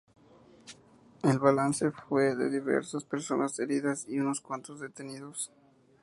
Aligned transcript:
El 1.21 1.37
balance 1.37 1.91
fue 1.91 2.35
de 2.35 2.49
diversas 2.49 3.03
personas 3.03 3.59
heridas 3.59 4.07
y 4.09 4.17
unos 4.17 4.41
cuantos 4.41 4.79
detenidos. 4.79 5.51